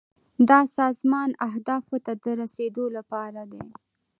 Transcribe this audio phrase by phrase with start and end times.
[0.49, 3.63] دا د سازمان اهدافو ته د رسیدو لپاره دي.